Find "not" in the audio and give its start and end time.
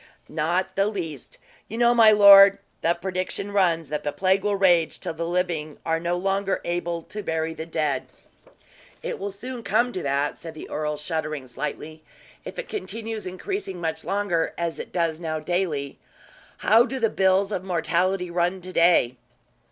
0.29-0.75